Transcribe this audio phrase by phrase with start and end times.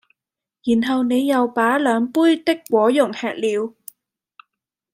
[0.63, 3.75] 然後你又把兩杯的果茸吃了